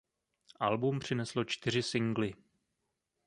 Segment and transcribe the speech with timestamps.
[0.59, 2.33] Album přineslo čtyři singly.